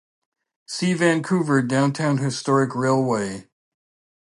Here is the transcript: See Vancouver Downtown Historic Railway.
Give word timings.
See 0.65 0.95
Vancouver 0.95 1.61
Downtown 1.61 2.17
Historic 2.17 2.73
Railway. 2.73 3.45